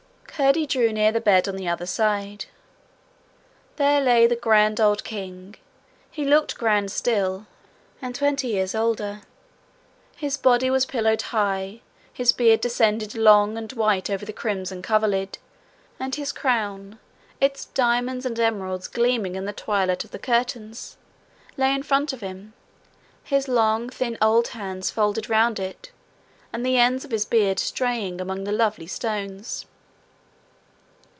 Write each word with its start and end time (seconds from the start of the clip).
Curdie 0.31 0.65
drew 0.65 0.91
near 0.91 1.11
the 1.11 1.21
bed 1.21 1.47
on 1.47 1.55
the 1.55 1.67
other 1.67 1.85
side. 1.85 2.45
There 3.75 4.01
lay 4.01 4.25
the 4.25 4.35
grand 4.35 4.79
old 4.81 5.03
king 5.03 5.55
he 6.09 6.25
looked 6.25 6.57
grand 6.57 6.91
still, 6.91 7.45
and 8.01 8.15
twenty 8.15 8.47
years 8.47 8.73
older. 8.73 9.21
His 10.15 10.37
body 10.37 10.71
was 10.71 10.87
pillowed 10.87 11.21
high; 11.21 11.81
his 12.11 12.31
beard 12.31 12.59
descended 12.59 13.13
long 13.13 13.55
and 13.55 13.71
white 13.73 14.09
over 14.09 14.25
the 14.25 14.33
crimson 14.33 14.81
coverlid; 14.81 15.37
and 15.99 16.15
his 16.15 16.31
crown, 16.31 16.97
its 17.39 17.65
diamonds 17.65 18.25
and 18.25 18.39
emeralds 18.39 18.87
gleaming 18.87 19.35
in 19.35 19.45
the 19.45 19.53
twilight 19.53 20.03
of 20.03 20.09
the 20.09 20.17
curtains, 20.17 20.97
lay 21.55 21.71
in 21.71 21.83
front 21.83 22.13
of 22.13 22.21
him, 22.21 22.53
his 23.23 23.47
long 23.47 23.91
thin 23.91 24.17
old 24.19 24.47
hands 24.47 24.89
folded 24.89 25.29
round 25.29 25.59
it, 25.59 25.91
and 26.51 26.65
the 26.65 26.77
ends 26.79 27.05
of 27.05 27.11
his 27.11 27.25
beard 27.25 27.59
straying 27.59 28.19
among 28.19 28.43
the 28.45 28.51
lovely 28.51 28.87
stones. 28.87 29.67